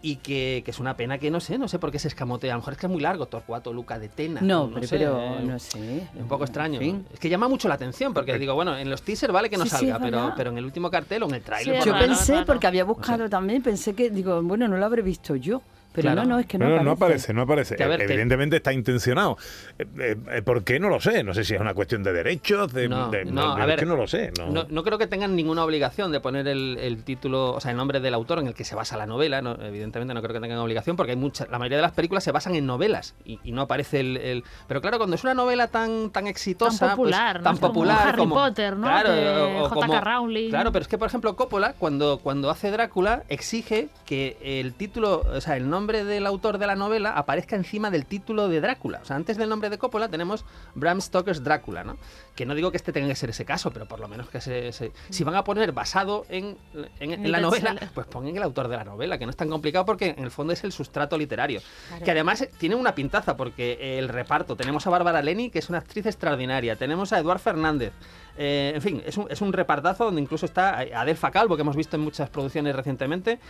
Y 0.00 0.16
que, 0.16 0.62
que 0.64 0.70
es 0.70 0.78
una 0.78 0.96
pena 0.96 1.18
que 1.18 1.28
no 1.28 1.40
sé, 1.40 1.58
no 1.58 1.66
sé 1.66 1.80
por 1.80 1.90
qué 1.90 1.98
se 1.98 2.06
escamotea. 2.06 2.52
A 2.52 2.54
lo 2.56 2.60
mejor 2.60 2.74
es 2.74 2.78
que 2.78 2.86
es 2.86 2.92
muy 2.92 3.00
largo, 3.02 3.26
Torcuato, 3.26 3.72
Luca 3.72 3.98
de 3.98 4.08
Tena. 4.08 4.40
No, 4.40 4.70
pero, 4.72 4.86
sé, 4.86 4.96
pero 4.96 5.18
eh, 5.20 5.42
no 5.42 5.58
sé. 5.58 6.08
un 6.14 6.28
poco 6.28 6.44
extraño. 6.44 6.80
Es 7.12 7.18
que 7.18 7.28
llama 7.28 7.48
mucho 7.48 7.66
la 7.66 7.74
atención, 7.74 8.14
porque 8.14 8.38
digo, 8.38 8.54
bueno, 8.54 8.78
en 8.78 8.90
los 8.90 9.02
teasers 9.02 9.32
vale 9.32 9.50
que 9.50 9.56
no 9.56 9.64
Sí, 9.64 9.70
salga, 9.70 9.98
pero, 9.98 10.32
pero 10.36 10.50
en 10.50 10.58
el 10.58 10.64
último 10.64 10.88
cartel 10.88 11.24
o 11.24 11.28
en 11.28 11.34
el 11.34 11.42
por 11.42 11.84
Yo 11.84 11.98
pensé, 11.98 12.44
porque 12.46 12.68
había 12.68 12.84
buscado 12.84 13.28
también, 13.28 13.60
pensé 13.60 13.94
que, 13.94 14.08
digo, 14.08 14.40
bueno, 14.40 14.68
no 14.68 14.76
lo 14.76 14.86
habré 14.86 15.02
visto 15.02 15.34
yo. 15.34 15.62
Pero 16.02 16.12
Claro. 16.14 16.28
no, 16.28 16.34
no, 16.34 16.38
es 16.40 16.46
que 16.46 16.58
no, 16.58 16.64
No, 16.68 16.76
no, 16.76 16.82
no 16.84 16.90
aparece. 16.92 17.32
aparece, 17.32 17.34
no 17.34 17.42
aparece. 17.42 17.76
Ver, 17.76 17.98
que- 17.98 18.04
Evidentemente 18.04 18.56
está 18.56 18.72
intencionado. 18.72 19.36
Eh, 19.78 19.86
eh, 19.98 20.16
eh, 20.32 20.42
¿Por 20.42 20.64
qué? 20.64 20.78
No 20.80 20.88
lo 20.88 21.00
sé. 21.00 21.22
No 21.24 21.34
sé 21.34 21.44
si 21.44 21.54
es 21.54 21.60
una 21.60 21.74
cuestión 21.74 22.02
de 22.02 22.12
derechos, 22.12 22.72
de... 22.72 22.88
No, 22.88 23.10
de- 23.10 23.24
no, 23.24 23.56
de- 23.56 23.62
a 23.62 23.66
ver, 23.66 23.78
que 23.78 23.86
no 23.86 23.96
lo 23.96 24.06
sé. 24.06 24.32
No. 24.38 24.48
No, 24.50 24.66
no 24.68 24.82
creo 24.82 24.98
que 24.98 25.06
tengan 25.06 25.34
ninguna 25.36 25.64
obligación 25.64 26.12
de 26.12 26.20
poner 26.20 26.46
el, 26.48 26.78
el 26.80 27.02
título, 27.04 27.52
o 27.54 27.60
sea, 27.60 27.70
el 27.70 27.76
nombre 27.76 28.00
del 28.00 28.14
autor 28.14 28.38
en 28.40 28.46
el 28.48 28.54
que 28.54 28.64
se 28.64 28.74
basa 28.74 28.96
la 28.96 29.06
novela. 29.06 29.42
no, 29.42 29.54
evidentemente 29.62 30.14
no 30.14 30.22
creo 30.22 30.34
que 30.34 30.40
tengan 30.40 30.58
obligación 30.58 30.96
porque 30.96 31.12
hay 31.12 31.18
mucha, 31.18 31.46
la 31.50 31.58
mayoría 31.58 31.78
de 31.78 31.82
las 31.82 31.92
películas 31.92 32.24
se 32.24 32.32
basan 32.32 32.54
en 32.54 32.66
novelas 32.66 33.14
y, 33.24 33.38
y 33.44 33.52
no 33.52 33.62
aparece 33.62 34.00
el, 34.00 34.16
el- 34.18 34.44
Pero 34.66 34.80
claro, 34.80 34.98
cuando 34.98 35.16
es 35.16 35.24
una 35.24 35.34
novela 35.34 35.68
tan, 35.68 36.10
tan 36.10 36.26
exitosa, 36.26 36.88
Tan 36.88 36.96
popular, 36.96 37.32
pues, 37.36 37.40
¿no? 37.40 37.44
tan 37.44 37.54
Es 37.54 37.60
como 37.60 37.72
popular 37.72 38.08
Harry 38.08 38.18
como 38.18 38.34
Potter, 38.34 38.76
¿no? 38.76 38.86
Claro, 38.86 39.12
De 39.12 39.60
o- 39.60 39.70
como- 39.70 39.98
Rowling. 40.00 40.50
Claro, 40.50 40.70
pero 40.72 40.82
es 40.82 40.88
que 40.88 40.98
por 40.98 41.08
ejemplo 41.08 41.34
Coppola 41.34 41.74
cuando 41.78 42.18
cuando 42.18 42.50
hace 42.50 42.70
Drácula 42.70 43.22
exige 43.28 43.88
que 44.06 44.36
el 44.42 44.74
título, 44.74 45.24
o 45.32 45.40
sea, 45.40 45.56
el 45.56 45.68
nombre 45.70 45.87
del 45.92 46.26
autor 46.26 46.58
de 46.58 46.66
la 46.66 46.76
novela 46.76 47.10
aparezca 47.10 47.56
encima 47.56 47.90
del 47.90 48.06
título 48.06 48.48
de 48.48 48.60
Drácula. 48.60 49.00
O 49.02 49.04
sea, 49.04 49.16
antes 49.16 49.36
del 49.36 49.48
nombre 49.48 49.70
de 49.70 49.78
Coppola 49.78 50.08
tenemos 50.08 50.44
Bram 50.74 51.00
Stoker's 51.00 51.42
Drácula, 51.42 51.84
¿no? 51.84 51.96
Que 52.38 52.46
no 52.46 52.54
digo 52.54 52.70
que 52.70 52.76
este 52.76 52.92
tenga 52.92 53.08
que 53.08 53.16
ser 53.16 53.30
ese 53.30 53.44
caso, 53.44 53.72
pero 53.72 53.86
por 53.86 53.98
lo 53.98 54.06
menos 54.06 54.28
que 54.28 54.40
se, 54.40 54.70
se- 54.72 54.92
si 55.10 55.24
van 55.24 55.34
a 55.34 55.42
poner 55.42 55.72
basado 55.72 56.24
en, 56.28 56.56
en- 57.00 57.12
en 57.14 57.24
El 57.26 57.32
la 57.32 57.40
novela, 57.40 57.74
pues 57.92 58.06
pongan 58.06 58.36
el 58.36 58.42
autor 58.44 58.68
de 58.68 58.76
la 58.76 58.84
novela, 58.84 59.18
que 59.18 59.24
no 59.26 59.30
es 59.30 59.36
tan 59.36 59.48
complicado 59.48 59.84
porque 59.84 60.14
en 60.16 60.22
el 60.22 60.30
fondo 60.30 60.52
es 60.52 60.62
el 60.62 60.70
sustrato 60.70 61.18
literario. 61.18 61.60
Que 62.04 62.12
además 62.12 62.42
eh, 62.42 62.50
tiene 62.56 62.76
una 62.76 62.94
pintaza 62.94 63.36
porque 63.36 63.98
el 63.98 64.08
reparto, 64.08 64.54
tenemos 64.54 64.86
a 64.86 64.90
Bárbara 64.90 65.20
Leni, 65.20 65.50
que 65.50 65.58
es 65.58 65.68
una 65.68 65.78
actriz 65.78 66.06
extraordinaria, 66.06 66.76
tenemos 66.76 67.12
a 67.12 67.18
Eduard 67.18 67.40
Fernández, 67.40 67.92
eh, 68.40 68.70
en 68.76 68.82
fin, 68.82 69.02
es 69.04 69.16
un, 69.16 69.26
es 69.28 69.40
un 69.40 69.52
repartazo 69.52 70.04
donde 70.04 70.20
incluso 70.20 70.46
está 70.46 70.78
Adelfa 70.78 71.32
Calvo, 71.32 71.56
que 71.56 71.62
hemos 71.62 71.74
visto 71.74 71.96
en 71.96 72.02
muchas 72.02 72.30
producciones 72.30 72.76
recientemente, 72.76 73.40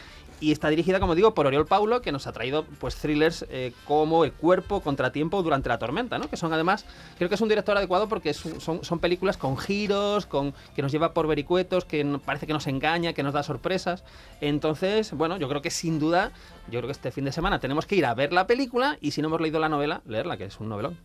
y 0.40 0.50
está 0.52 0.70
dirigida, 0.70 0.98
como 0.98 1.14
digo, 1.14 1.34
por 1.34 1.46
Oriol 1.46 1.66
Paulo, 1.66 2.00
que 2.00 2.10
nos 2.10 2.26
ha 2.26 2.32
traído 2.32 2.64
pues 2.80 2.96
thrillers 2.96 3.44
eh, 3.50 3.72
como 3.84 4.24
El 4.24 4.32
cuerpo, 4.32 4.80
Contratiempo, 4.80 5.42
Durante 5.42 5.68
la 5.68 5.78
tormenta, 5.78 6.16
¿no? 6.18 6.30
Que 6.30 6.36
son 6.38 6.52
además, 6.54 6.86
creo 7.18 7.28
que 7.28 7.34
es 7.34 7.40
un 7.42 7.48
director 7.50 7.76
adecuado 7.76 8.08
porque 8.08 8.30
es 8.30 8.42
un- 8.46 8.77
son, 8.78 8.84
son 8.84 8.98
películas 8.98 9.36
con 9.36 9.56
giros, 9.56 10.26
con 10.26 10.54
que 10.74 10.82
nos 10.82 10.92
lleva 10.92 11.12
por 11.12 11.26
vericuetos, 11.26 11.84
que 11.84 12.04
parece 12.24 12.46
que 12.46 12.52
nos 12.52 12.66
engaña, 12.66 13.12
que 13.12 13.22
nos 13.22 13.34
da 13.34 13.42
sorpresas. 13.42 14.04
Entonces, 14.40 15.12
bueno, 15.12 15.36
yo 15.36 15.48
creo 15.48 15.62
que 15.62 15.70
sin 15.70 15.98
duda, 15.98 16.32
yo 16.66 16.80
creo 16.80 16.86
que 16.86 16.92
este 16.92 17.10
fin 17.10 17.24
de 17.24 17.32
semana 17.32 17.60
tenemos 17.60 17.86
que 17.86 17.96
ir 17.96 18.06
a 18.06 18.14
ver 18.14 18.32
la 18.32 18.46
película 18.46 18.98
y 19.00 19.12
si 19.12 19.22
no 19.22 19.28
hemos 19.28 19.40
leído 19.40 19.60
la 19.60 19.68
novela, 19.68 20.02
leerla, 20.06 20.36
que 20.36 20.44
es 20.44 20.60
un 20.60 20.68
novelón. 20.68 20.96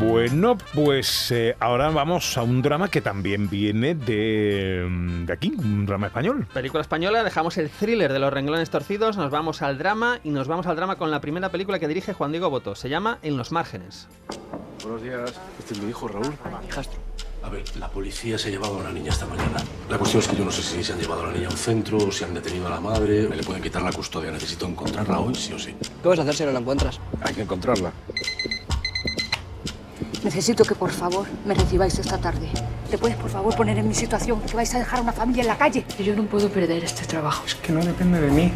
Bueno, 0.00 0.56
pues 0.74 1.30
eh, 1.30 1.54
ahora 1.60 1.90
vamos 1.90 2.38
a 2.38 2.42
un 2.42 2.62
drama 2.62 2.88
que 2.88 3.02
también 3.02 3.50
viene 3.50 3.94
de, 3.94 4.86
mm, 4.88 5.26
de 5.26 5.32
aquí, 5.32 5.52
un 5.58 5.84
drama 5.84 6.06
español. 6.06 6.46
Película 6.54 6.80
española, 6.80 7.22
dejamos 7.22 7.58
el 7.58 7.68
thriller 7.68 8.10
de 8.10 8.18
los 8.18 8.32
renglones 8.32 8.70
torcidos, 8.70 9.18
nos 9.18 9.30
vamos 9.30 9.60
al 9.60 9.76
drama 9.76 10.18
y 10.24 10.30
nos 10.30 10.48
vamos 10.48 10.66
al 10.66 10.76
drama 10.76 10.96
con 10.96 11.10
la 11.10 11.20
primera 11.20 11.50
película 11.50 11.78
que 11.78 11.86
dirige 11.86 12.14
Juan 12.14 12.32
Diego 12.32 12.48
Boto. 12.48 12.74
Se 12.74 12.88
llama 12.88 13.18
En 13.20 13.36
los 13.36 13.52
márgenes. 13.52 14.08
Buenos 14.82 15.02
días. 15.02 15.32
Este 15.58 15.74
es 15.74 15.82
mi 15.82 15.90
hijo, 15.90 16.08
Raúl. 16.08 16.32
A 17.42 17.48
ver, 17.48 17.64
la 17.76 17.88
policía 17.88 18.38
se 18.38 18.48
ha 18.48 18.50
llevado 18.50 18.76
a 18.76 18.78
una 18.78 18.90
niña 18.90 19.10
esta 19.10 19.26
mañana. 19.26 19.62
La 19.88 19.98
cuestión 19.98 20.22
es 20.22 20.28
que 20.28 20.36
yo 20.36 20.44
no 20.44 20.50
sé 20.50 20.62
si 20.62 20.82
se 20.82 20.92
han 20.92 20.98
llevado 20.98 21.22
a 21.22 21.26
la 21.26 21.32
niña 21.32 21.48
a 21.48 21.50
un 21.50 21.56
centro, 21.56 21.98
o 21.98 22.12
si 22.12 22.24
han 22.24 22.32
detenido 22.34 22.66
a 22.66 22.70
la 22.70 22.80
madre, 22.80 23.28
me 23.28 23.36
le 23.36 23.42
pueden 23.42 23.62
quitar 23.62 23.82
la 23.82 23.92
custodia. 23.92 24.30
Necesito 24.30 24.66
encontrarla 24.66 25.20
hoy, 25.20 25.34
sí 25.34 25.52
o 25.52 25.58
sí. 25.58 25.74
¿Qué 26.02 26.08
vas 26.08 26.18
a 26.18 26.22
hacer 26.22 26.34
si 26.34 26.44
no 26.44 26.52
la 26.52 26.60
encuentras? 26.60 27.00
Hay 27.22 27.34
que 27.34 27.42
encontrarla. 27.42 27.92
Necesito 30.22 30.64
que 30.64 30.74
por 30.74 30.90
favor 30.90 31.26
me 31.44 31.54
recibáis 31.54 31.98
esta 31.98 32.18
tarde. 32.18 32.48
¿Te 32.90 32.96
puedes 32.98 33.16
por 33.16 33.30
favor 33.30 33.54
poner 33.56 33.78
en 33.78 33.88
mi 33.88 33.94
situación? 33.94 34.40
Que 34.42 34.54
vais 34.54 34.74
a 34.74 34.78
dejar 34.78 35.00
a 35.00 35.02
una 35.02 35.12
familia 35.12 35.42
en 35.42 35.48
la 35.48 35.58
calle. 35.58 35.84
Yo 35.98 36.14
no 36.14 36.24
puedo 36.24 36.48
perder 36.48 36.84
este 36.84 37.06
trabajo. 37.06 37.44
Es 37.46 37.54
que 37.54 37.72
no 37.72 37.84
depende 37.84 38.20
de 38.20 38.30
mí. 38.30 38.52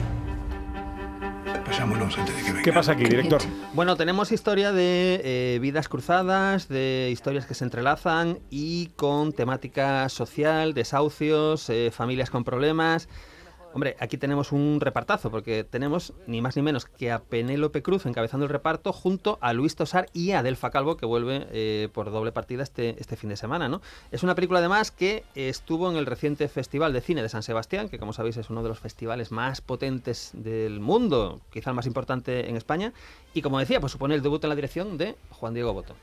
Pasámonos 1.67 2.17
antes 2.19 2.37
de 2.37 2.43
que. 2.43 2.54
¿Qué 2.65 2.73
pasa 2.73 2.93
aquí, 2.93 3.05
director? 3.05 3.43
Bueno, 3.75 3.97
tenemos 3.97 4.33
historia 4.33 4.73
de 4.73 5.21
eh, 5.23 5.59
vidas 5.61 5.89
cruzadas, 5.89 6.67
de 6.69 7.11
historias 7.13 7.45
que 7.45 7.53
se 7.53 7.65
entrelazan 7.65 8.39
y 8.49 8.87
con 8.97 9.33
temática 9.33 10.09
social, 10.09 10.73
desahucios, 10.73 11.69
eh, 11.69 11.91
familias 11.93 12.31
con 12.31 12.43
problemas. 12.45 13.09
Hombre, 13.75 13.97
aquí 13.99 14.19
tenemos 14.19 14.53
un 14.53 14.79
repartazo, 14.81 15.33
porque 15.33 15.65
tenemos 15.65 16.13
ni 16.29 16.41
más 16.41 16.55
ni 16.55 16.63
menos 16.63 16.85
que 16.85 17.11
a 17.11 17.25
Penélope 17.25 17.83
Cruz 17.83 18.07
encabezando 18.07 18.47
el 18.47 18.51
reparto, 18.51 18.93
junto 18.93 19.37
a 19.41 19.53
Luis 19.53 19.75
Tosar 19.75 20.07
y 20.13 20.31
a 20.31 20.39
Adelfa 20.39 20.71
Calvo, 20.71 20.97
que 20.97 21.07
vuelve 21.07 21.49
eh, 21.51 21.89
por 21.93 22.13
doble 22.13 22.31
partida 22.31 22.63
este, 22.63 22.95
este 23.01 23.17
fin 23.17 23.31
de 23.31 23.37
semana. 23.37 23.69
¿no? 23.69 23.83
Es 24.13 24.23
una 24.23 24.37
película, 24.37 24.61
además, 24.61 24.93
que 24.93 25.25
estuvo 25.35 25.91
en 25.91 25.97
el 25.97 26.07
reciente 26.07 26.47
Festival 26.47 26.93
de 26.93 27.01
Cine 27.01 27.21
de 27.21 27.29
San 27.29 27.43
Sebastián, 27.43 27.89
que, 27.89 27.99
como 27.99 28.13
sabéis, 28.13 28.37
es 28.37 28.49
uno 28.49 28.63
de 28.63 28.69
los 28.69 28.79
festivales 28.79 29.33
más 29.33 29.61
potentes 29.61 30.31
del 30.35 30.79
mundo, 30.79 31.41
quizá 31.51 31.71
el 31.71 31.77
más 31.77 31.87
importante 31.87 32.49
en 32.49 32.57
España. 32.57 32.93
Y, 33.35 33.43
como 33.43 33.59
decía, 33.59 33.81
pues 33.81 33.91
supone 33.91 34.15
el 34.15 34.23
debut 34.23 34.45
en 34.45 34.51
la 34.51 34.55
dirección 34.55 34.99
de 34.99 35.17
Juan 35.31 35.53
Diego 35.53 35.73
Boto. 35.73 35.97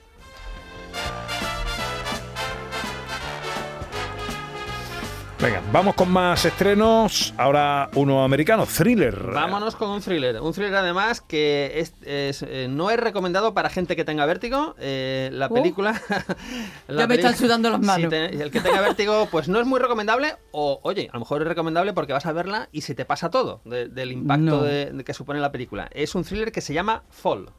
Venga, 5.41 5.59
vamos 5.71 5.95
con 5.95 6.11
más 6.11 6.45
estrenos. 6.45 7.33
Ahora 7.35 7.89
uno 7.95 8.23
americano, 8.23 8.67
thriller. 8.67 9.15
Vámonos 9.33 9.75
con 9.75 9.89
un 9.89 9.99
thriller. 9.99 10.39
Un 10.39 10.53
thriller 10.53 10.75
además 10.75 11.19
que 11.21 11.79
es, 11.79 11.93
es, 12.05 12.43
eh, 12.47 12.67
no 12.69 12.91
es 12.91 12.97
recomendado 12.99 13.55
para 13.55 13.71
gente 13.71 13.95
que 13.95 14.05
tenga 14.05 14.27
vértigo. 14.27 14.75
Eh, 14.77 15.29
la 15.33 15.47
Uh. 15.47 15.53
película... 15.55 15.99
la 16.87 17.01
Ya 17.01 17.07
me 17.07 17.15
están 17.15 17.35
sudando 17.35 17.71
las 17.71 17.79
Si 17.81 17.85
manos. 17.87 18.09
te- 18.11 18.43
el 18.43 18.51
que 18.51 18.59
tenga 18.61 18.81
vértigo 18.81 19.27
pues 19.31 19.49
no 19.49 19.59
es 19.59 19.65
muy 19.65 19.79
recomendable 19.79 20.35
o 20.51 20.79
oye, 20.83 21.09
a 21.11 21.13
lo 21.13 21.21
mejor 21.21 21.41
es 21.41 21.47
recomendable 21.47 21.93
porque 21.93 22.13
vas 22.13 22.27
a 22.27 22.33
verla 22.33 22.69
y 22.71 22.81
se 22.81 22.93
te 22.93 23.05
pasa 23.05 23.31
todo 23.31 23.61
de- 23.65 23.87
del 23.87 24.11
impacto 24.11 24.43
No. 24.43 24.61
de, 24.63 24.91
de 24.91 25.03
que 25.03 25.15
supone 25.15 25.39
la 25.39 25.51
película. 25.51 25.89
Es 25.91 26.13
un 26.13 26.23
thriller 26.23 26.51
que 26.51 26.61
se 26.61 26.75
llama 26.75 27.01
Fall. 27.09 27.49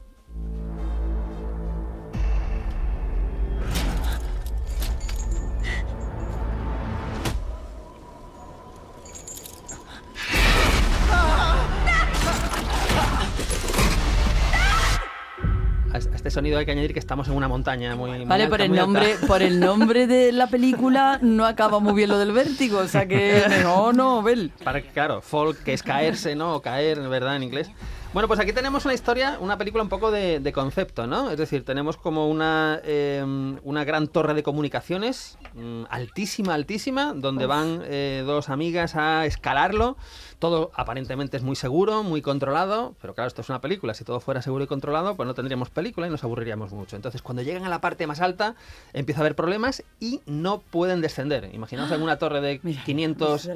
Sonido 16.32 16.58
hay 16.58 16.64
que 16.64 16.72
añadir 16.72 16.92
que 16.92 16.98
estamos 16.98 17.28
en 17.28 17.34
una 17.34 17.48
montaña 17.48 17.94
muy, 17.94 18.10
muy 18.10 18.24
Vale, 18.24 18.44
alta, 18.44 18.56
por 18.56 18.60
el 18.62 18.68
muy 18.70 18.78
alta. 18.78 18.86
nombre, 18.86 19.16
por 19.26 19.42
el 19.42 19.60
nombre 19.60 20.06
de 20.06 20.32
la 20.32 20.46
película 20.48 21.18
no 21.22 21.46
acaba 21.46 21.78
muy 21.78 21.92
bien 21.94 22.08
lo 22.08 22.18
del 22.18 22.32
vértigo, 22.32 22.78
o 22.78 22.88
sea 22.88 23.06
que 23.06 23.42
no, 23.62 23.92
no, 23.92 24.22
Bel. 24.22 24.50
Para 24.64 24.82
que, 24.82 24.88
claro, 24.88 25.20
fall, 25.22 25.56
que 25.64 25.72
es 25.72 25.82
caerse, 25.82 26.34
¿no? 26.34 26.54
O 26.56 26.62
caer, 26.62 27.00
¿verdad? 27.08 27.36
En 27.36 27.42
inglés. 27.44 27.70
Bueno, 28.12 28.28
pues 28.28 28.40
aquí 28.40 28.52
tenemos 28.52 28.84
una 28.84 28.92
historia, 28.92 29.38
una 29.40 29.56
película 29.56 29.82
un 29.82 29.88
poco 29.88 30.10
de, 30.10 30.38
de 30.38 30.52
concepto, 30.52 31.06
¿no? 31.06 31.30
Es 31.30 31.38
decir, 31.38 31.64
tenemos 31.64 31.96
como 31.96 32.28
una, 32.28 32.78
eh, 32.84 33.24
una 33.62 33.84
gran 33.84 34.06
torre 34.06 34.34
de 34.34 34.42
comunicaciones, 34.42 35.38
mm, 35.54 35.84
altísima, 35.88 36.52
altísima, 36.52 37.14
donde 37.14 37.46
van 37.46 37.80
eh, 37.84 38.22
dos 38.26 38.50
amigas 38.50 38.96
a 38.96 39.24
escalarlo. 39.24 39.96
Todo 40.38 40.72
aparentemente 40.74 41.38
es 41.38 41.42
muy 41.42 41.56
seguro, 41.56 42.02
muy 42.02 42.20
controlado, 42.20 42.94
pero 43.00 43.14
claro, 43.14 43.28
esto 43.28 43.40
es 43.40 43.48
una 43.48 43.62
película. 43.62 43.94
Si 43.94 44.04
todo 44.04 44.20
fuera 44.20 44.42
seguro 44.42 44.64
y 44.64 44.66
controlado, 44.66 45.14
pues 45.14 45.26
no 45.26 45.32
tendríamos 45.32 45.70
película 45.70 46.06
y 46.06 46.10
nos 46.10 46.22
aburriríamos 46.22 46.72
mucho. 46.72 46.96
Entonces, 46.96 47.22
cuando 47.22 47.40
llegan 47.40 47.64
a 47.64 47.70
la 47.70 47.80
parte 47.80 48.06
más 48.06 48.20
alta, 48.20 48.56
empieza 48.92 49.20
a 49.20 49.22
haber 49.22 49.36
problemas 49.36 49.84
y 50.00 50.20
no 50.26 50.58
pueden 50.58 51.00
descender. 51.00 51.48
Imaginaos 51.54 51.90
en 51.92 52.02
una 52.02 52.18
torre 52.18 52.42
de 52.42 52.58
500, 52.58 53.48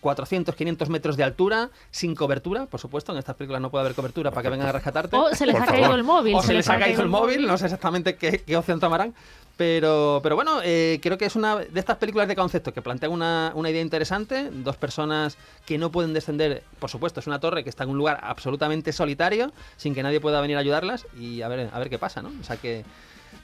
400, 0.00 0.54
500 0.54 0.90
metros 0.90 1.16
de 1.16 1.24
altura, 1.24 1.70
sin 1.90 2.14
cobertura, 2.14 2.66
por 2.66 2.78
supuesto, 2.78 3.10
en 3.10 3.18
estas 3.18 3.34
películas 3.34 3.60
no 3.60 3.70
puede 3.70 3.86
haber 3.86 3.95
cobertura 3.96 4.30
para 4.30 4.42
que 4.42 4.50
vengan 4.50 4.68
a 4.68 4.72
rescatarte. 4.72 5.16
O 5.16 5.34
se 5.34 5.46
les 5.46 5.56
Por 5.56 5.64
ha 5.64 5.66
caído 5.66 5.94
el 5.94 6.04
móvil, 6.04 6.36
O 6.36 6.42
se, 6.42 6.54
les 6.54 6.68
ha 6.68 6.78
caído 6.78 7.02
el 7.02 7.08
móvil, 7.08 7.46
no 7.46 7.58
sé 7.58 7.64
exactamente 7.64 8.16
qué, 8.16 8.42
qué 8.46 8.56
opción 8.56 8.78
tomarán. 8.78 9.14
Pero, 9.56 10.20
pero 10.22 10.36
bueno, 10.36 10.60
eh, 10.62 11.00
creo 11.02 11.16
que 11.16 11.24
es 11.24 11.34
una 11.34 11.56
de 11.56 11.80
estas 11.80 11.96
películas 11.96 12.28
de 12.28 12.36
concepto 12.36 12.74
que 12.74 12.82
plantean 12.82 13.10
una, 13.10 13.52
una 13.54 13.70
idea 13.70 13.80
interesante. 13.80 14.50
Dos 14.52 14.76
personas 14.76 15.38
que 15.64 15.78
no 15.78 15.90
pueden 15.90 16.12
descender, 16.12 16.62
por 16.78 16.90
supuesto, 16.90 17.20
es 17.20 17.26
una 17.26 17.40
torre 17.40 17.64
que 17.64 17.70
está 17.70 17.84
en 17.84 17.90
un 17.90 17.96
lugar 17.96 18.20
absolutamente 18.22 18.92
solitario, 18.92 19.52
sin 19.78 19.94
que 19.94 20.02
nadie 20.02 20.20
pueda 20.20 20.42
venir 20.42 20.58
a 20.58 20.60
ayudarlas 20.60 21.06
y 21.18 21.40
a 21.40 21.48
ver, 21.48 21.70
a 21.72 21.78
ver 21.78 21.88
qué 21.88 21.98
pasa, 21.98 22.20
¿no? 22.20 22.32
O 22.38 22.44
sea 22.44 22.58
que 22.58 22.84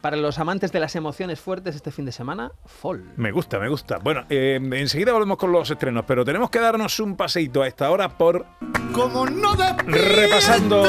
para 0.00 0.16
los 0.16 0.38
amantes 0.38 0.72
de 0.72 0.80
las 0.80 0.96
emociones 0.96 1.40
fuertes 1.40 1.76
este 1.76 1.90
fin 1.90 2.04
de 2.04 2.12
semana, 2.12 2.52
Fall. 2.66 3.04
Me 3.16 3.32
gusta, 3.32 3.58
me 3.58 3.68
gusta. 3.68 3.98
Bueno, 3.98 4.24
eh, 4.28 4.58
enseguida 4.72 5.12
volvemos 5.12 5.38
con 5.38 5.52
los 5.52 5.70
estrenos, 5.70 6.04
pero 6.06 6.24
tenemos 6.24 6.50
que 6.50 6.60
darnos 6.60 6.98
un 7.00 7.16
paseíto 7.16 7.62
a 7.62 7.68
esta 7.68 7.90
hora 7.90 8.16
por 8.16 8.46
Como 8.92 9.26
no 9.26 9.52
repasando 9.86 10.82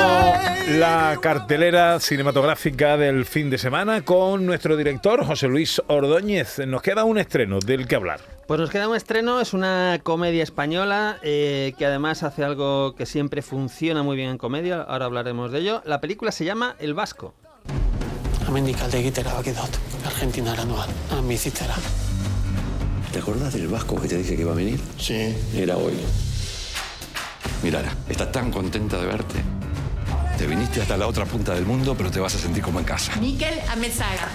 la 0.67 1.17
cartelera 1.21 1.99
cinematográfica 1.99 2.97
del 2.97 3.25
fin 3.25 3.49
de 3.49 3.57
semana 3.57 4.01
con 4.01 4.45
nuestro 4.45 4.77
director 4.77 5.25
José 5.25 5.47
Luis 5.47 5.81
Ordóñez. 5.87 6.59
Nos 6.65 6.81
queda 6.81 7.03
un 7.03 7.17
estreno 7.17 7.59
del 7.59 7.87
que 7.87 7.95
hablar. 7.95 8.19
Pues 8.47 8.59
nos 8.59 8.69
queda 8.69 8.89
un 8.89 8.95
estreno, 8.95 9.39
es 9.39 9.53
una 9.53 9.99
comedia 10.03 10.43
española 10.43 11.17
eh, 11.23 11.73
que 11.77 11.85
además 11.85 12.23
hace 12.23 12.43
algo 12.43 12.93
que 12.95 13.05
siempre 13.05 13.41
funciona 13.41 14.03
muy 14.03 14.17
bien 14.17 14.29
en 14.29 14.37
comedia, 14.37 14.81
ahora 14.81 15.05
hablaremos 15.05 15.51
de 15.51 15.59
ello. 15.59 15.81
La 15.85 16.01
película 16.01 16.31
se 16.31 16.45
llama 16.45 16.75
El 16.79 16.93
Vasco. 16.93 17.33
Hemendik 18.53 18.83
alde 18.85 18.99
egitera 19.01 19.31
baki 19.33 19.49
dut, 19.57 19.77
Argentinara 20.05 20.61
noa, 20.69 20.83
bizitzera. 21.25 21.73
¿Te 23.11 23.17
acordás 23.17 23.51
del 23.53 23.67
vasco 23.67 23.99
que 23.99 24.07
te 24.07 24.17
dije 24.17 24.35
que 24.35 24.43
iba 24.43 24.51
a 24.51 24.55
venir? 24.55 24.79
Sí. 24.99 25.35
Era 25.55 25.75
hoy. 25.75 25.97
Mirala, 27.63 27.97
está 28.07 28.31
tan 28.31 28.51
contenta 28.51 28.99
de 28.99 29.07
verte. 29.07 29.41
Te 30.37 30.45
viniste 30.45 30.83
hasta 30.83 30.97
la 30.97 31.07
otra 31.07 31.25
punta 31.25 31.55
del 31.55 31.65
mundo, 31.65 31.95
pero 31.97 32.11
te 32.11 32.19
vas 32.19 32.35
a 32.35 32.37
sentir 32.37 32.61
como 32.61 32.77
en 32.77 32.85
casa. 32.85 33.15
Miquel 33.15 33.59
Amezaga. 33.71 34.29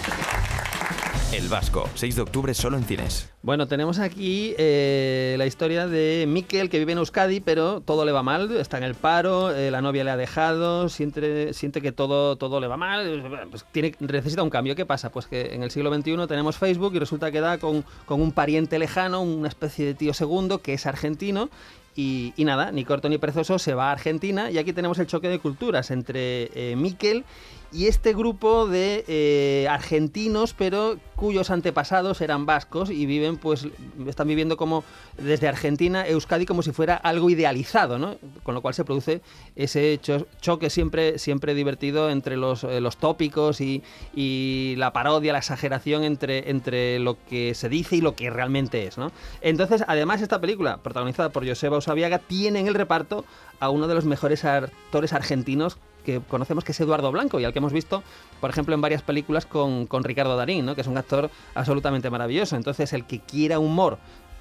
El 1.32 1.46
Vasco, 1.48 1.86
6 1.94 2.16
de 2.16 2.22
octubre 2.22 2.54
solo 2.54 2.78
en 2.78 2.84
cines. 2.84 3.30
Bueno, 3.42 3.68
tenemos 3.68 3.98
aquí 3.98 4.54
eh, 4.56 5.34
la 5.36 5.44
historia 5.44 5.86
de 5.86 6.24
Miquel 6.26 6.70
que 6.70 6.78
vive 6.78 6.92
en 6.92 6.98
Euskadi, 6.98 7.40
pero 7.40 7.82
todo 7.82 8.06
le 8.06 8.12
va 8.12 8.22
mal, 8.22 8.50
está 8.56 8.78
en 8.78 8.84
el 8.84 8.94
paro, 8.94 9.54
eh, 9.54 9.70
la 9.70 9.82
novia 9.82 10.04
le 10.04 10.10
ha 10.10 10.16
dejado, 10.16 10.88
siente, 10.88 11.52
que 11.82 11.92
todo, 11.92 12.36
todo 12.36 12.60
le 12.60 12.66
va 12.66 12.78
mal, 12.78 13.46
pues 13.50 13.66
tiene, 13.72 13.94
necesita 14.00 14.42
un 14.42 14.48
cambio. 14.48 14.74
¿Qué 14.74 14.86
pasa? 14.86 15.10
Pues 15.10 15.26
que 15.26 15.54
en 15.54 15.62
el 15.62 15.70
siglo 15.70 15.94
XXI 15.94 16.26
tenemos 16.26 16.56
Facebook 16.56 16.94
y 16.94 16.98
resulta 16.98 17.30
que 17.30 17.40
da 17.40 17.58
con, 17.58 17.84
un 18.08 18.32
pariente 18.32 18.78
lejano, 18.78 19.20
una 19.20 19.48
especie 19.48 19.84
de 19.84 19.94
tío 19.94 20.14
segundo 20.14 20.62
que 20.62 20.74
es 20.74 20.86
argentino. 20.86 21.50
Y, 21.94 22.32
y 22.36 22.44
nada, 22.44 22.70
ni 22.70 22.84
corto 22.84 23.08
ni 23.08 23.18
perezoso 23.18 23.58
se 23.58 23.74
va 23.74 23.88
a 23.88 23.92
Argentina 23.92 24.52
y 24.52 24.58
aquí 24.58 24.72
tenemos 24.72 25.00
el 25.00 25.08
choque 25.08 25.28
de 25.28 25.40
culturas 25.40 25.90
entre 25.90 26.44
eh, 26.54 26.76
Miquel 26.76 27.24
y 27.70 27.86
este 27.86 28.14
grupo 28.14 28.66
de 28.66 29.04
eh, 29.08 29.66
argentinos, 29.68 30.54
pero 30.54 30.98
cuyos 31.16 31.50
antepasados 31.50 32.20
eran 32.20 32.46
vascos 32.46 32.90
y 32.90 33.04
viven, 33.04 33.36
pues, 33.36 33.66
están 34.06 34.28
viviendo 34.28 34.56
como 34.56 34.84
desde 35.18 35.48
Argentina, 35.48 36.06
Euskadi, 36.06 36.46
como 36.46 36.62
si 36.62 36.72
fuera 36.72 36.94
algo 36.94 37.28
idealizado, 37.28 37.98
¿no? 37.98 38.16
Con 38.42 38.54
lo 38.54 38.62
cual 38.62 38.72
se 38.72 38.84
produce 38.84 39.20
ese 39.56 39.98
cho- 40.00 40.26
choque 40.40 40.70
siempre, 40.70 41.18
siempre 41.18 41.54
divertido 41.54 42.08
entre 42.08 42.36
los, 42.36 42.64
eh, 42.64 42.80
los 42.80 42.96
tópicos 42.96 43.60
y, 43.60 43.82
y 44.14 44.74
la 44.78 44.92
parodia, 44.92 45.32
la 45.32 45.40
exageración 45.40 46.04
entre, 46.04 46.50
entre 46.50 46.98
lo 47.00 47.18
que 47.28 47.54
se 47.54 47.68
dice 47.68 47.96
y 47.96 48.00
lo 48.00 48.14
que 48.14 48.30
realmente 48.30 48.86
es, 48.86 48.96
¿no? 48.96 49.12
Entonces, 49.40 49.84
además, 49.88 50.22
esta 50.22 50.40
película, 50.40 50.78
protagonizada 50.78 51.30
por 51.30 51.46
Joseba 51.46 51.78
Usabiaga, 51.78 52.18
tiene 52.18 52.60
en 52.60 52.68
el 52.68 52.74
reparto 52.74 53.24
a 53.60 53.70
uno 53.70 53.88
de 53.88 53.94
los 53.94 54.04
mejores 54.04 54.44
actores 54.44 55.12
argentinos 55.12 55.78
que 56.08 56.22
conocemos 56.22 56.64
que 56.64 56.72
es 56.72 56.80
Eduardo 56.80 57.12
Blanco 57.12 57.38
y 57.38 57.44
al 57.44 57.52
que 57.52 57.58
hemos 57.58 57.74
visto, 57.74 58.02
por 58.40 58.48
ejemplo, 58.48 58.74
en 58.74 58.80
varias 58.80 59.02
películas 59.02 59.44
con, 59.44 59.86
con 59.86 60.04
Ricardo 60.04 60.36
Darín, 60.36 60.64
¿no? 60.64 60.74
que 60.74 60.80
es 60.80 60.86
un 60.86 60.96
actor 60.96 61.30
absolutamente 61.54 62.08
maravilloso. 62.08 62.56
Entonces, 62.56 62.94
el 62.94 63.04
que 63.04 63.20
quiera 63.20 63.58
humor 63.58 63.98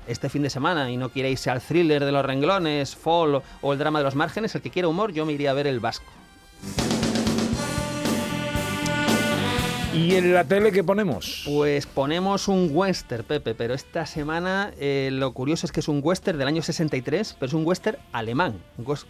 este 0.07 0.29
fin 0.29 0.43
de 0.43 0.49
semana 0.49 0.89
y 0.89 0.95
no 0.95 1.09
quiera 1.09 1.27
irse 1.27 1.49
al 1.49 1.61
thriller 1.61 2.05
de 2.05 2.11
los 2.13 2.25
renglones, 2.25 2.95
Fall 2.95 3.41
o 3.61 3.73
el 3.73 3.79
drama 3.79 3.99
de 3.99 4.05
los 4.05 4.15
márgenes, 4.15 4.55
el 4.55 4.61
que 4.61 4.69
quiera 4.69 4.87
humor, 4.87 5.11
yo 5.11 5.25
me 5.25 5.33
iría 5.33 5.51
a 5.51 5.53
ver 5.53 5.67
El 5.67 5.81
Vasco. 5.81 6.05
¿Y 9.97 10.15
en 10.15 10.33
la 10.33 10.43
tele 10.43 10.71
qué 10.71 10.83
ponemos? 10.83 11.43
Pues 11.45 11.87
ponemos 11.87 12.47
un 12.47 12.69
western, 12.71 13.23
Pepe, 13.23 13.55
pero 13.55 13.73
esta 13.73 14.05
semana 14.05 14.71
eh, 14.79 15.09
lo 15.11 15.33
curioso 15.33 15.65
es 15.65 15.71
que 15.71 15.79
es 15.79 15.87
un 15.87 16.01
western 16.03 16.37
del 16.37 16.47
año 16.47 16.61
63, 16.61 17.35
pero 17.39 17.47
es 17.47 17.53
un 17.53 17.65
western 17.65 17.97
alemán, 18.11 18.59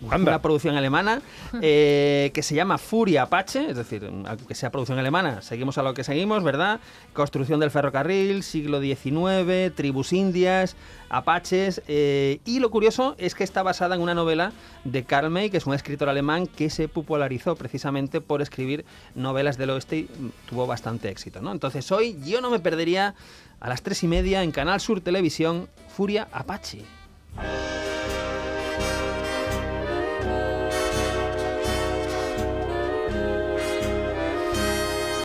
una 0.01 0.41
producción 0.41 0.77
alemana 0.77 1.22
eh, 1.62 2.32
que 2.34 2.41
se 2.41 2.56
llama 2.56 2.77
Furia 2.77 3.24
Apache, 3.24 3.72
es 3.72 3.75
decir, 3.75 4.10
aunque 4.25 4.56
sea 4.56 4.72
producción 4.72 4.98
alemana, 4.98 5.41
seguimos 5.41 5.77
a 5.77 5.84
lo 5.84 5.94
que 5.94 6.06
seguimos, 6.06 6.44
¿verdad? 6.44 6.79
Construcción 7.13 7.60
del 7.60 7.72
ferrocarril, 7.72 8.44
siglo 8.44 8.79
XIX, 8.79 9.75
tribus 9.75 10.13
indias, 10.13 10.77
apaches, 11.09 11.81
eh, 11.87 12.39
y 12.45 12.59
lo 12.59 12.69
curioso 12.69 13.15
es 13.17 13.35
que 13.35 13.43
está 13.43 13.63
basada 13.63 13.95
en 13.95 14.01
una 14.01 14.13
novela 14.13 14.51
de 14.83 15.03
Karl 15.03 15.29
May, 15.29 15.49
que 15.49 15.57
es 15.57 15.65
un 15.65 15.73
escritor 15.73 16.09
alemán 16.09 16.47
que 16.47 16.69
se 16.69 16.87
popularizó 16.87 17.55
precisamente 17.55 18.21
por 18.21 18.41
escribir 18.41 18.85
novelas 19.15 19.57
del 19.57 19.71
oeste 19.71 19.97
y 19.97 20.03
mm, 20.03 20.31
tuvo 20.49 20.67
bastante 20.67 21.09
éxito, 21.09 21.41
¿no? 21.41 21.51
Entonces 21.51 21.91
hoy 21.91 22.17
yo 22.25 22.41
no 22.41 22.49
me 22.49 22.59
perdería 22.59 23.15
a 23.59 23.69
las 23.69 23.81
tres 23.81 24.03
y 24.03 24.07
media 24.07 24.43
en 24.43 24.51
Canal 24.51 24.79
Sur 24.79 25.01
Televisión 25.01 25.67
Furia 25.89 26.27
Apache. 26.31 26.83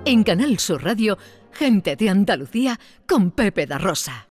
En 0.04 0.24
Canal 0.24 0.58
Sur 0.58 0.82
Radio, 0.82 1.16
gente 1.52 1.94
de 1.94 2.10
Andalucía 2.10 2.80
con 3.06 3.30
Pepe 3.30 3.66
da 3.66 3.78
Rosa. 3.78 4.28